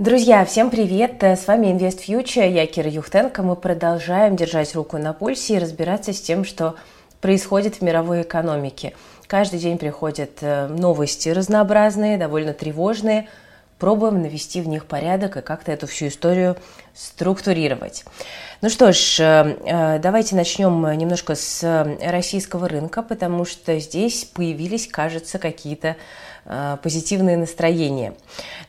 [0.00, 1.22] Друзья, всем привет!
[1.22, 3.42] С вами Invest Future, я Кира Юхтенко.
[3.42, 6.76] Мы продолжаем держать руку на пульсе и разбираться с тем, что
[7.20, 8.94] происходит в мировой экономике.
[9.26, 13.28] Каждый день приходят э, новости разнообразные, довольно тревожные.
[13.78, 16.56] Пробуем навести в них порядок и как-то эту всю историю
[16.94, 18.06] структурировать.
[18.62, 21.62] Ну что ж, э, э, давайте начнем немножко с
[22.00, 25.94] российского рынка, потому что здесь появились, кажется, какие-то Э,
[26.82, 28.14] позитивное настроение.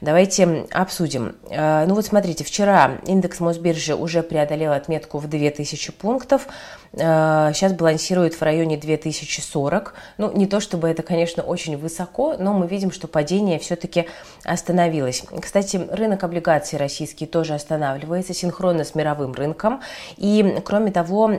[0.02, 1.36] Давайте обсудим.
[1.50, 6.48] Э, ну вот смотрите, вчера индекс Мосбиржи уже преодолел отметку в 2000 пунктов.
[6.94, 9.94] Сейчас э, балансирует в районе 2040.
[10.18, 14.08] Ну, не то чтобы это, конечно, очень высоко, но мы видим, что падение все-таки
[14.44, 15.24] остановилось.
[15.40, 19.82] Кстати, рынок облигаций российский тоже останавливается синхронно с мировым рынком.
[20.18, 21.32] И, кроме того,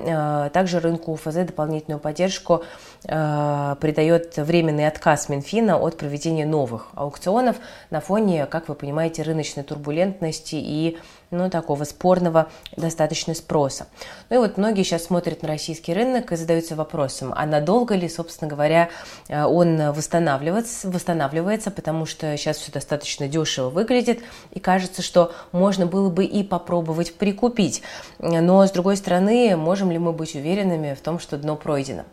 [0.52, 2.62] также рынку УФЗ дополнительную поддержку
[3.02, 7.56] придает временный отказ Минфина от проведения проведения новых аукционов
[7.90, 10.98] на фоне, как вы понимаете, рыночной турбулентности и
[11.32, 13.86] ну, такого спорного достаточно спроса.
[14.30, 18.08] Ну и вот многие сейчас смотрят на российский рынок и задаются вопросом, а надолго ли,
[18.08, 18.91] собственно говоря,
[19.28, 24.20] э, он восстанавливается, восстанавливается, потому что сейчас все достаточно дешево выглядит,
[24.52, 27.82] и кажется, что можно было бы и попробовать прикупить.
[28.19, 32.04] Но, с другой стороны, можем ли мы быть уверенными в том, что дно пройдено?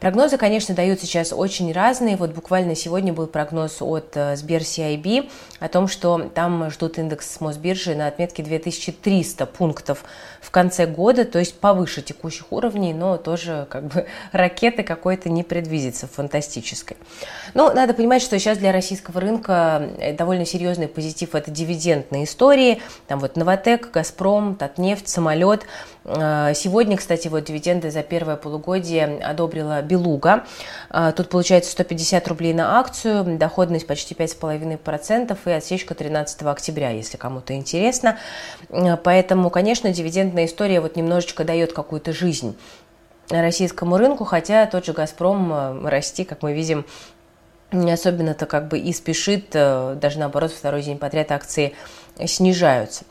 [0.00, 2.16] Прогнозы, конечно, дают сейчас очень разные.
[2.16, 7.40] Вот буквально сегодня был прогноз от э, Сбер CIB о том, что там ждут индекс
[7.40, 10.04] Мосбиржи на отметке 2300 пунктов
[10.40, 15.42] в конце года, то есть повыше текущих уровней, но тоже как бы ракеты какой-то не
[15.42, 16.96] предвидится фантастической.
[17.54, 22.82] Но надо понимать, что сейчас для российского рынка э, довольно серьезный позитив– это дивидендные истории.
[23.06, 25.64] Там вот Новотек, Газпром, Татнефть, самолет.
[26.04, 30.44] Э, сегодня, кстати, вот дивиденды за первое полугодие одобрила Белуга.
[30.90, 37.16] А, тут получается 150 рублей на акцию, доходность почти 5,5% и отсечка 13 октября, если
[37.16, 38.18] кому-то интересно.
[38.70, 42.56] А, поэтому, конечно, дивидендная история вот немножечко дает какую-то жизнь
[43.30, 46.86] российскому рынку, хотя тот же «Газпром» э, расти, как мы видим,
[47.72, 51.74] не особенно-то как бы и спешит, даже наоборот, второй день подряд акции
[52.24, 53.04] снижаются.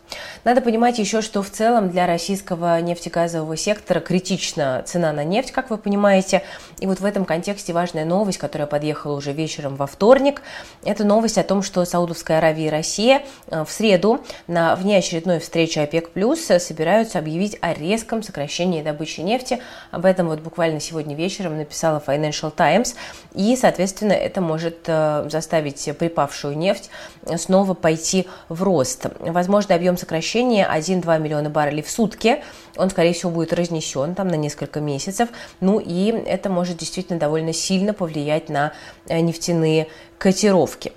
[0.44, 5.70] Надо понимать еще, что в целом для российского нефтегазового сектора критична цена на нефть, как
[5.70, 6.44] вы понимаете.
[6.80, 10.42] И вот в этом контексте важная новость, которая подъехала уже вечером во вторник,
[10.84, 15.82] это новость о том, что Саудовская Аравия и Россия э, в среду на внеочередной встрече
[15.82, 19.60] ОПЕК+, плюс собираются объявить о резком сокращении добычи нефти.
[19.92, 22.96] Об этом вот буквально сегодня вечером написала Financial Times.
[23.34, 26.90] И, соответственно, это может э, заставить припавшую нефть
[27.38, 29.18] снова пойти в рост рост.
[29.20, 32.44] Возможно, объем сокращения 1-2 миллиона баррелей в сутки.
[32.78, 35.30] Он, скорее всего, будет разнесен там на несколько месяцев.
[35.60, 38.74] Ну и это может действительно довольно сильно повлиять на
[39.08, 40.94] э, нефтяные котировки.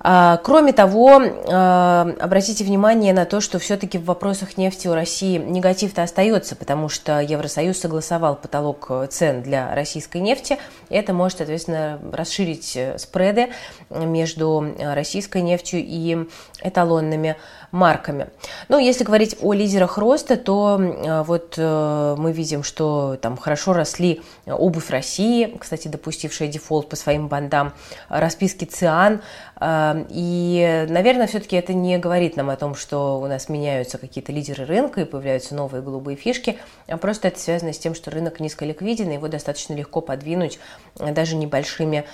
[0.00, 5.38] А, кроме того, а, обратите внимание на то, что все-таки в вопросах нефти у России
[5.38, 10.58] негатив-то остается, потому что Евросоюз согласовал потолок э, цен для российской нефти.
[10.88, 13.48] Это может, соответственно, расширить э, спреды
[13.90, 16.28] между э, российской нефтью и
[16.62, 17.36] эталонными
[17.70, 18.28] марками.
[18.68, 24.90] Ну, если говорить о лидерах роста, то вот мы видим, что там хорошо росли обувь
[24.90, 27.72] России, кстати, допустившая дефолт по своим бандам,
[28.08, 29.20] расписки ЦИАН,
[29.60, 34.64] и, наверное, все-таки это не говорит нам о том, что у нас меняются какие-то лидеры
[34.64, 39.10] рынка и появляются новые голубые фишки, а просто это связано с тем, что рынок низколиквиден,
[39.10, 40.58] его достаточно легко подвинуть
[40.96, 42.04] даже небольшими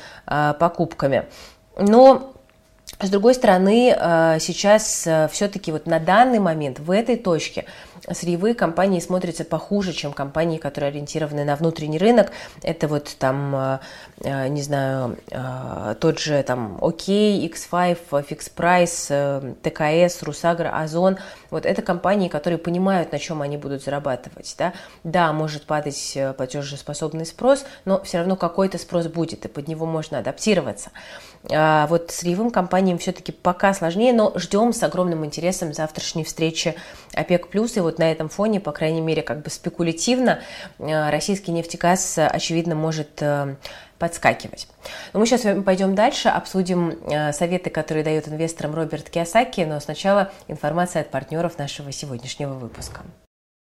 [0.58, 1.26] покупками.
[1.76, 2.33] Но
[3.06, 7.64] с другой стороны, а, сейчас а, все-таки вот на данный момент в этой точке
[8.10, 12.32] сырьевые компании смотрятся похуже, чем компании, которые ориентированы на внутренний рынок.
[12.62, 13.80] Это вот там, а,
[14.24, 21.18] а, не знаю, а, тот же там ОК, X5, Fix Price, ТКС, Русагра, Озон.
[21.50, 24.54] Вот это компании, которые понимают, на чем они будут зарабатывать.
[24.58, 24.72] Да,
[25.04, 29.86] да может падать э, платежеспособный спрос, но все равно какой-то спрос будет, и под него
[29.86, 30.90] можно адаптироваться.
[31.50, 36.74] А вот сырьевым компаниям все-таки пока сложнее, но ждем с огромным интересом завтрашней встречи
[37.12, 37.48] ОПЕК+.
[37.54, 40.40] И вот на этом фоне, по крайней мере, как бы спекулятивно,
[40.78, 43.56] э, российский нефтегаз, очевидно, может э,
[43.98, 44.68] подскакивать.
[45.12, 50.30] Но мы сейчас пойдем дальше, обсудим э, советы, которые дает инвесторам Роберт Киосаки, но сначала
[50.48, 53.02] информация от партнеров нашего сегодняшнего выпуска.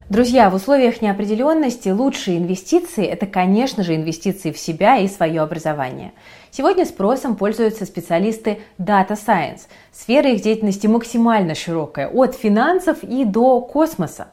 [0.08, 6.14] Друзья, в условиях неопределенности лучшие инвестиции– это, конечно же, инвестиции в себя и свое образование.
[6.52, 9.62] Сегодня спросом пользуются специалисты Data Science.
[9.92, 14.28] Сфера их деятельности максимально широкая, от финансов и до космоса.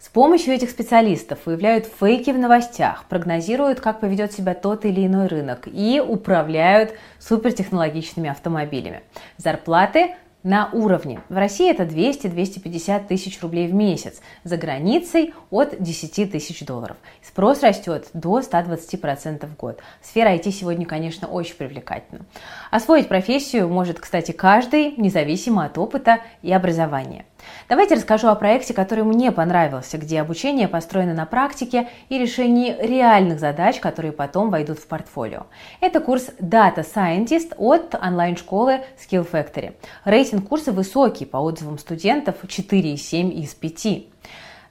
[0.00, 5.26] С помощью этих специалистов выявляют фейки в новостях, прогнозируют, как поведет себя тот или иной
[5.26, 9.02] рынок и управляют супертехнологичными автомобилями.
[9.36, 10.14] Зарплаты
[10.48, 11.20] на уровне.
[11.28, 16.96] В России это 200-250 тысяч рублей в месяц, за границей от 10 тысяч долларов.
[17.22, 19.80] Спрос растет до 120% в год.
[20.00, 22.24] Сфера IT сегодня, конечно, очень привлекательна.
[22.70, 27.26] Освоить профессию может, кстати, каждый, независимо от опыта и образования.
[27.68, 33.40] Давайте расскажу о проекте, который мне понравился, где обучение построено на практике и решении реальных
[33.40, 35.46] задач, которые потом войдут в портфолио.
[35.80, 39.74] Это курс Data Scientist от онлайн-школы Skill Factory.
[40.04, 44.06] Рейтинг курса высокий, по отзывам студентов 4,7 из 5.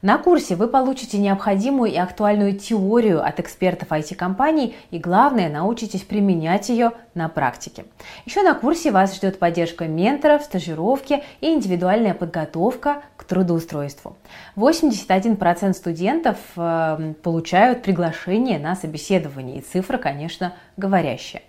[0.03, 6.69] На курсе вы получите необходимую и актуальную теорию от экспертов IT-компаний и, главное, научитесь применять
[6.69, 7.85] ее на практике.
[8.25, 14.17] Еще на курсе вас ждет поддержка менторов, стажировки и индивидуальная подготовка к трудоустройству.
[14.55, 21.41] 81% студентов э, получают приглашение на собеседование, и цифра, конечно, говорящая.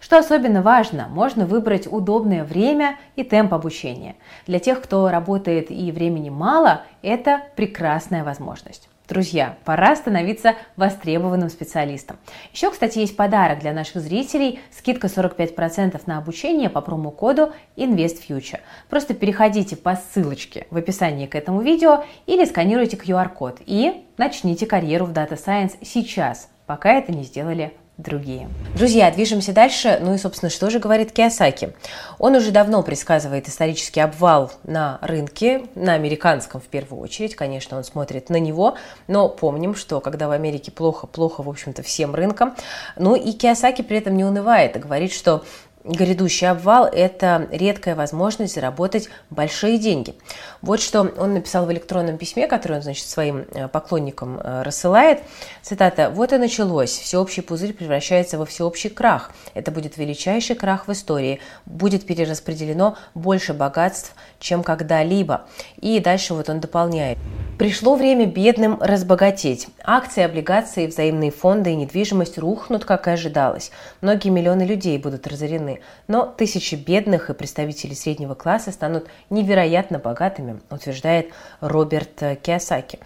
[0.00, 4.16] Что особенно важно, можно выбрать удобное время и темп обучения.
[4.46, 8.88] Для тех, кто работает и времени мало, это прекрасная возможность.
[9.08, 12.16] Друзья, пора становиться востребованным специалистом.
[12.52, 14.58] Еще, кстати, есть подарок для наших зрителей.
[14.76, 18.58] Скидка 45% на обучение по промокоду InvestFuture.
[18.90, 25.06] Просто переходите по ссылочке в описании к этому видео или сканируйте QR-код и начните карьеру
[25.06, 28.50] в Data Science сейчас, пока это не сделали другие.
[28.76, 29.98] Друзья, движемся дальше.
[30.02, 31.72] Ну и, собственно, что же говорит Киосаки?
[32.18, 37.34] Он уже давно предсказывает исторический обвал на рынке, на американском в первую очередь.
[37.34, 38.76] Конечно, он смотрит на него,
[39.08, 42.54] но помним, что когда в Америке плохо, плохо, в общем-то, всем рынкам.
[42.96, 45.44] Ну и Киосаки при этом не унывает и говорит, что
[45.86, 50.14] грядущий обвал– это редкая возможность заработать большие деньги.
[50.62, 55.20] Вот что он написал в электронном письме, которое он, значит, своим э, поклонникам э, рассылает.
[55.62, 56.10] Цитата.
[56.10, 56.90] «Вот и началось.
[56.90, 59.30] Всеобщий пузырь превращается во всеобщий крах.
[59.54, 61.40] Это будет величайший крах в истории.
[61.64, 65.46] Будет перераспределено больше богатств, чем когда-либо».
[65.80, 67.18] И дальше вот он дополняет.
[67.58, 69.68] Пришло время бедным разбогатеть.
[69.82, 73.70] Акции, облигации, взаимные фонды и недвижимость рухнут, как и ожидалось.
[74.02, 75.75] Многие миллионы людей будут разорены,
[76.08, 82.98] но тысячи бедных и представителей среднего класса станут невероятно богатыми, утверждает Роберт Киосаки.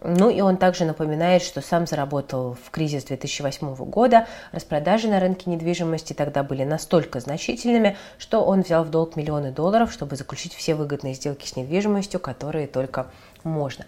[0.00, 4.28] Ну и он также напоминает, что сам заработал в кризис 2008 года.
[4.52, 9.92] Распродажи на рынке недвижимости тогда были настолько значительными, что он взял в долг миллионы долларов,
[9.92, 13.08] чтобы заключить все выгодные сделки с недвижимостью, которые только
[13.42, 13.86] можно.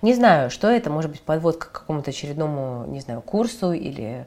[0.00, 4.26] Не знаю, что это, может быть, подводка к какому-то очередному, не знаю, курсу или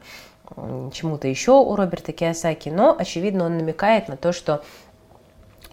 [0.91, 4.63] чему-то еще у Роберта Киосаки, но, очевидно, он намекает на то, что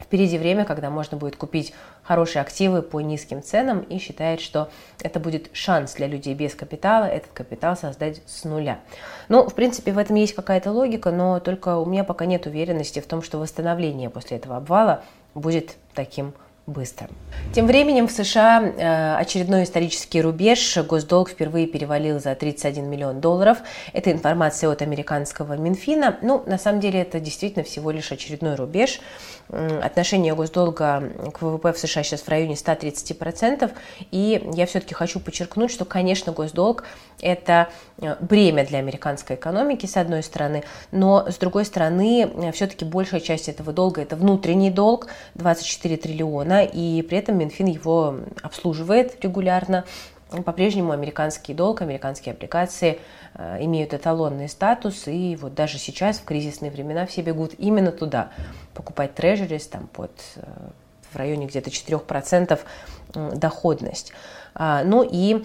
[0.01, 1.73] впереди время, когда можно будет купить
[2.03, 4.71] хорошие активы по низким ценам и считает, что
[5.03, 8.81] это будет шанс для людей без капитала этот капитал создать с нуля.
[9.29, 13.01] Ну, в принципе, в этом есть какая-то логика, но только у меня пока нет уверенности
[13.01, 15.03] в том, что восстановление после этого обвала
[15.35, 16.33] будет таким
[16.71, 17.09] быстро.
[17.53, 20.79] Тем временем в США э, очередной исторический рубеж.
[20.79, 23.59] Госдолг впервые перевалил за 31 миллион долларов.
[23.93, 26.19] Это информация от американского Минфина.
[26.23, 29.01] Ну, на самом деле, это действительно всего лишь очередной рубеж.
[29.49, 31.03] Отношение госдолга
[31.33, 33.71] к ВВП в США сейчас в районе 130%.
[34.13, 36.85] И я все-таки хочу подчеркнуть, что, конечно, госдолг–
[37.21, 37.69] это
[38.01, 43.21] э, бремя для американской экономики, с одной стороны, но, с другой стороны, э, все-таки большая
[43.21, 49.85] часть этого долга– это внутренний долг, 24 триллиона, и при этом Минфин его обслуживает регулярно.
[50.45, 53.01] По-прежнему американский долг, американские облигации
[53.35, 58.31] э, имеют эталонный статус, и вот даже сейчас, в кризисные времена, все бегут именно туда,
[58.73, 60.43] покупать трежерис там под э,
[61.13, 62.61] в районе где-то 4%
[63.35, 64.13] доходность.
[64.55, 65.43] А, ну и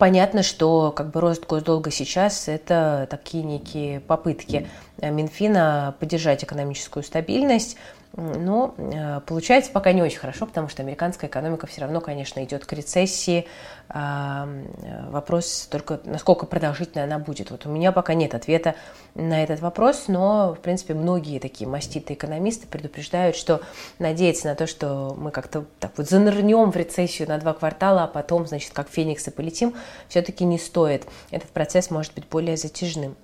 [0.00, 4.68] Понятно, что как бы рост госдолга сейчас– это такие некие попытки
[5.00, 7.76] Минфина поддержать экономическую стабильность,
[8.16, 12.64] но э, получается пока не очень хорошо, потому что американская экономика все равно, конечно, идет
[12.64, 13.46] к рецессии.
[13.88, 14.48] А,
[14.82, 17.50] э, вопрос только, насколько продолжительной она будет.
[17.50, 18.74] Вот у меня пока нет ответа
[19.14, 23.60] на этот вопрос, но, в принципе, многие такие маститые экономисты предупреждают, что
[23.98, 28.06] надеяться на то, что мы как-то так вот занырнем в рецессию на два квартала, а
[28.06, 29.74] потом, значит, как фениксы полетим,
[30.08, 31.06] все-таки не стоит.
[31.30, 33.14] Этот процесс может быть более затяжным.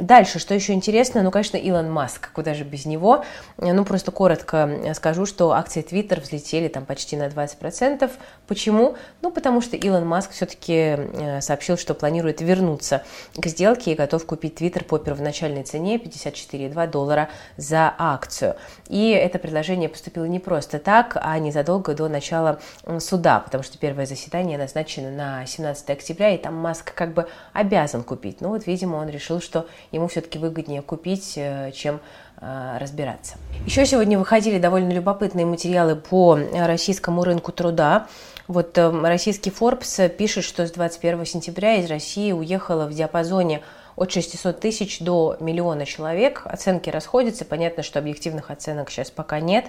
[0.00, 3.24] Дальше, что еще интересно, ну, конечно, Илон Маск, куда же без него.
[3.58, 8.10] Ну, просто коротко скажу, что акции Twitter взлетели там почти на 20%.
[8.46, 8.96] Почему?
[9.22, 13.02] Ну, потому что Илон Маск все-таки э, сообщил, что планирует вернуться
[13.36, 18.56] к сделке и готов купить Twitter по первоначальной цене 54,2 доллара за акцию.
[18.88, 22.58] И это предложение поступило не просто так, а незадолго до начала
[22.98, 28.02] суда, потому что первое заседание назначено на 17 октября, и там Маск как бы обязан
[28.02, 28.40] купить.
[28.40, 32.00] Ну, вот, видимо, он решил, что ему все-таки выгоднее купить, э, чем
[32.40, 33.36] разбираться.
[33.64, 38.08] Еще сегодня выходили довольно любопытные материалы по российскому рынку труда.
[38.48, 43.62] Вот российский Forbes пишет, что с 21 сентября из России уехало в диапазоне
[43.96, 46.42] от 600 тысяч до миллиона человек.
[46.44, 47.44] Оценки расходятся.
[47.44, 49.66] Понятно, что объективных оценок сейчас пока нет.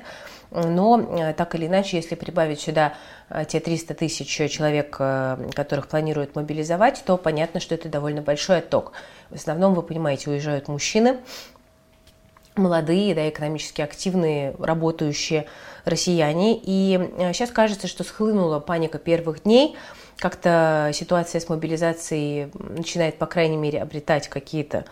[0.64, 2.94] Но э, так или иначе, если прибавить сюда
[3.30, 8.60] э, те 300 тысяч человек, э, которых планируют мобилизовать, то понятно, что это довольно большой
[8.60, 8.94] отток.
[9.30, 11.18] В основном, вы понимаете, уезжают мужчины,
[12.56, 15.46] молодые, да, экономически активные, работающие
[15.84, 16.60] россияне.
[16.62, 19.76] И сейчас кажется, что схлынула паника первых дней–
[20.18, 24.86] как-то ситуация с мобилизацией начинает, по крайней мере, обретать какие-то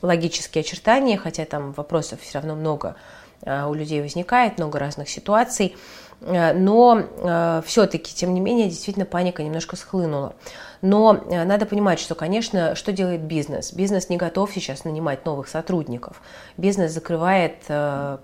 [0.00, 2.96] логические очертания, хотя там вопросов все равно много
[3.44, 5.76] у людей возникает, много разных ситуаций.
[6.20, 10.34] А, но а, все-таки, тем не менее, действительно паника немножко схлынула.
[10.80, 13.72] Но надо понимать, что, конечно, что делает бизнес?
[13.72, 16.20] Бизнес не готов сейчас нанимать новых сотрудников.
[16.56, 17.58] Бизнес закрывает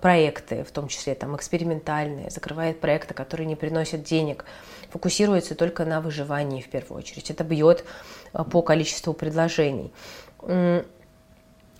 [0.01, 4.43] проекты, в том числе там экспериментальные, закрывает проекты, которые не приносят денег
[4.89, 7.29] фокусируется только на выживании в первую очередь.
[7.29, 7.85] Это бьет
[8.33, 9.91] э, по количеству предложений.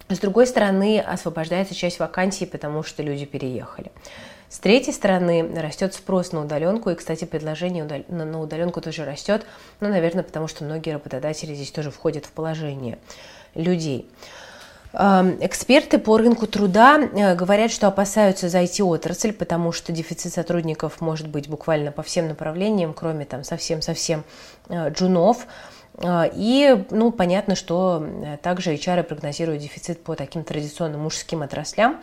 [0.10, 3.92] С другой стороны, освобождается часть вакансий, потому что люди переехали.
[4.50, 9.46] С третьей стороны, растет спрос на удаленку, и, кстати, предложение на удаленку тоже растет,
[9.80, 12.98] ну, наверное, потому что многие работодатели здесь тоже входят в положение
[13.54, 14.10] людей.
[14.92, 21.28] Эксперты по рынку труда э, говорят, что опасаются за IT-отрасль, потому что дефицит сотрудников может
[21.28, 24.24] быть буквально по всем направлениям, кроме там совсем-совсем
[24.68, 25.46] э, джунов.
[25.46, 25.48] Э,
[26.34, 28.06] и, ну, понятно, что
[28.42, 32.02] также HR прогнозируют дефицит по таким традиционным мужским отраслям,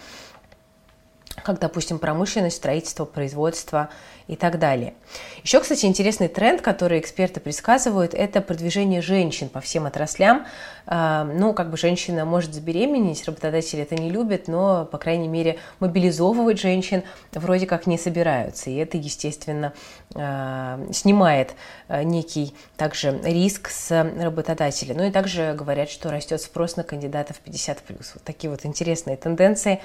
[1.42, 3.90] как, допустим, промышленность, строительство, производство
[4.28, 4.94] и так далее.
[5.42, 10.46] Еще, кстати, интересный тренд, который эксперты предсказывают, это продвижение женщин по всем отраслям.
[10.86, 15.58] А, ну, как бы женщина может забеременеть, работодатели это не любят, но, по крайней мере,
[15.80, 17.02] мобилизовывать женщин
[17.32, 18.70] вроде как не собираются.
[18.70, 19.72] И это, естественно,
[20.14, 21.54] а, снимает
[21.88, 24.94] а, некий также риск с работодателя.
[24.94, 27.78] Ну и также говорят, что растет спрос на кандидатов 50+.
[27.88, 29.80] Вот такие вот интересные тенденции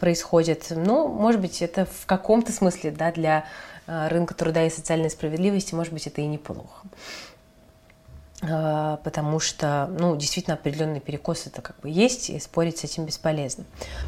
[0.00, 0.66] происходят.
[0.70, 3.44] Ну, может быть, это в каком-то смысле да, для
[3.88, 6.86] рынка труда и социальной справедливости, может быть, это и неплохо.
[8.40, 13.04] Э, потому что, ну, действительно, определенный перекос это как бы есть, и спорить с этим
[13.04, 13.64] бесполезно.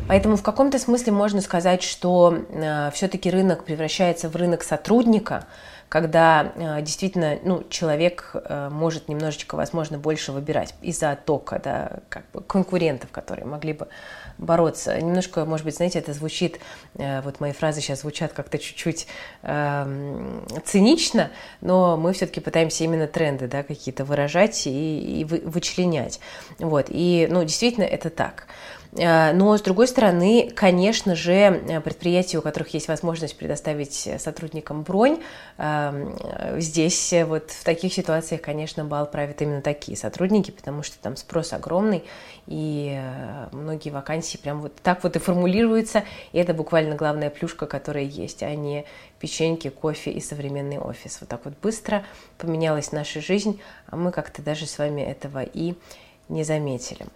[0.07, 5.47] Поэтому в каком-то смысле можно сказать, что э, все-таки рынок превращается в рынок сотрудника,
[5.89, 12.23] когда э, действительно ну, человек э, может немножечко, возможно, больше выбирать из-за оттока да, как
[12.33, 13.89] бы конкурентов, которые могли бы
[14.41, 14.99] бороться.
[15.01, 16.59] Немножко, может быть, знаете, это звучит,
[16.95, 19.07] э, вот мои фразы сейчас звучат как-то чуть-чуть
[19.43, 21.31] э, цинично,
[21.61, 26.21] но мы все-таки пытаемся именно тренды да, какие-то выражать и, и вычленять.
[26.59, 26.87] Вот.
[26.89, 28.47] И, ну, действительно, это так.
[28.93, 34.83] Э, но, с другой стороны, конечно же, э, предприятия, у которых есть возможность предоставить сотрудникам
[34.83, 35.21] бронь,
[35.59, 36.17] эм,
[36.59, 41.53] здесь вот в таких ситуациях, конечно, бал правят именно такие сотрудники, потому что там спрос
[41.53, 42.05] огромный,
[42.47, 47.67] и э, многие вакансии прям вот так вот и формулируются, и это буквально главная плюшка,
[47.67, 48.85] которая есть, а не
[49.21, 51.19] печеньки, кофе и современный офис.
[51.21, 52.05] Вот так вот быстро
[52.39, 55.75] поменялась наша жизнь, а мы как-то даже с вами этого и
[56.29, 57.07] не заметили.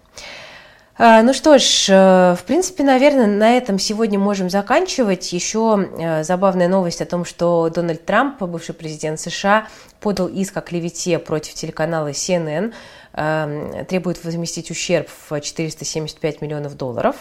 [0.97, 5.33] А, ну что ж, э, в принципе, наверное, на этом сегодня можем заканчивать.
[5.33, 9.67] Еще э, забавная новость о том, что Дональд Трамп, бывший президент США,
[9.99, 12.73] подал иск о клевете против телеканала CNN,
[13.15, 17.17] эм, требует возместить ущерб в 475 миллионов долларов.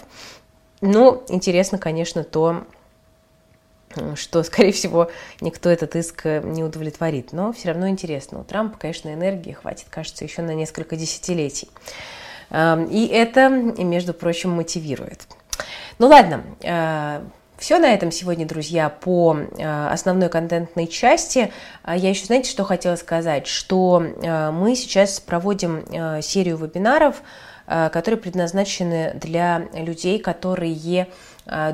[0.82, 2.66] Ну, интересно, конечно, то,
[4.14, 5.10] что, скорее всего,
[5.42, 7.34] никто этот иск не удовлетворит.
[7.34, 8.42] Но все равно интересно.
[8.42, 11.70] У Трампа, конечно, энергии хватит, кажется, еще на несколько десятилетий.
[12.52, 15.28] И это, между прочим, мотивирует.
[16.00, 17.22] Ну ладно, э,
[17.58, 21.52] все на этом сегодня, друзья, по э, основной контентной части.
[21.84, 23.48] А я еще, знаете, что хотела сказать?
[23.48, 25.86] Что э, мы сейчас проводим
[26.22, 27.22] серию вебинаров,
[27.66, 31.08] которые предназначены для людей, которые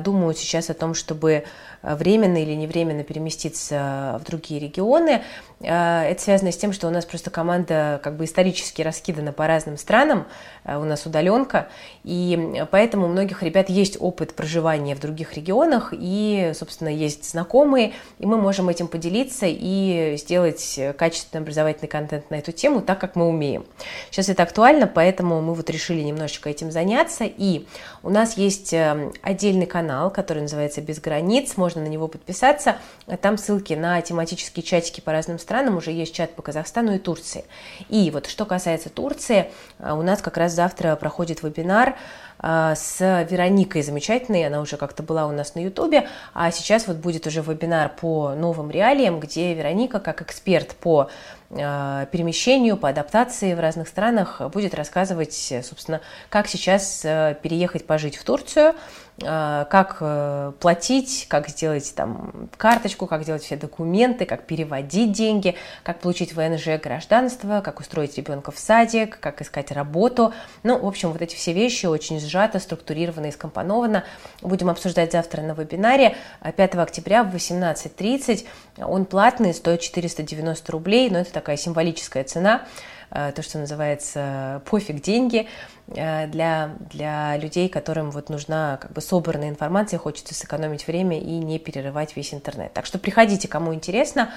[0.04, 1.44] думают сейчас о том, чтобы
[1.82, 5.22] временно или невременно переместиться в другие регионы.
[5.62, 9.46] А, это связано с тем, что у нас просто команда как бы исторически раскидана по
[9.46, 10.26] разным странам,
[10.64, 11.68] а, у нас удаленка,
[12.02, 17.92] и поэтому у многих ребят есть опыт проживания в других регионах, и, собственно, есть знакомые,
[18.18, 23.16] и мы можем этим поделиться и сделать качественный образовательный контент на эту тему так, как
[23.16, 23.66] мы умеем.
[24.10, 27.66] Сейчас это актуально, поэтому мы вот решили немножечко этим заняться, и
[28.02, 28.74] у нас есть
[29.22, 32.78] отдельный канал, который называется «Без границ», можно на него подписаться,
[33.20, 37.44] там ссылки на тематические чатики по разным странам, уже есть чат по Казахстану и Турции.
[37.88, 41.94] И вот что касается Турции, э, у нас как раз завтра проходит вебинар а,
[42.42, 47.26] с Вероникой замечательной, она уже как-то была у нас на Ютубе, а сейчас вот будет
[47.26, 51.10] уже вебинар по новым реалиям, где Вероника как эксперт по
[51.52, 58.16] а, перемещению, по адаптации в разных странах будет рассказывать, собственно, как сейчас э, переехать пожить
[58.16, 58.74] в Турцию,
[59.18, 66.00] как э, платить, как сделать там карточку, как делать все документы, как переводить деньги, как
[66.00, 70.32] получить ВНЖ гражданство, как устроить ребенка в садик, как искать работу.
[70.62, 74.04] Ну, в общем, вот эти все вещи очень сжато, структурировано и скомпоновано.
[74.42, 78.46] Будем обсуждать завтра на вебинаре 5 октября в 18.30.
[78.78, 82.62] Он платный, стоит 490 рублей, но это такая символическая цена.
[83.10, 85.48] Э, то, что называется пофиг деньги
[85.88, 91.38] э, для, для людей, которым вот нужна как бы собранная информация, хочется сэкономить время и
[91.38, 92.72] не перерывать весь интернет.
[92.72, 94.30] Так что приходите, кому интересно.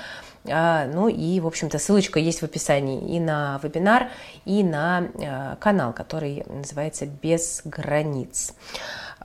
[0.45, 4.09] Э, ну и, в общем-то, ссылочка есть в описании и на вебинар,
[4.45, 8.53] и на канал, который называется «Без границ».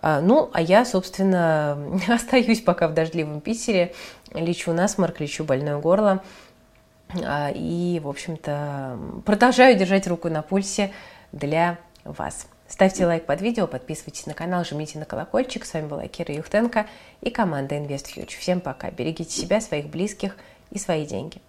[0.01, 1.77] Ну, а я, собственно,
[2.09, 3.95] остаюсь пока в дождливом Питере,
[4.33, 6.23] лечу насморк, лечу больное горло.
[7.25, 10.93] А, и, в общем-то, продолжаю держать руку на пульсе
[11.33, 12.47] для вас.
[12.69, 15.65] Ставьте лайк под видео, подписывайтесь на канал, жмите на колокольчик.
[15.65, 16.87] С вами была Кира Юхтенко
[17.23, 18.39] и команда InvestFuture.
[18.39, 18.91] Всем пока.
[18.91, 20.37] Берегите себя, своих близких
[20.71, 21.41] и свои деньги.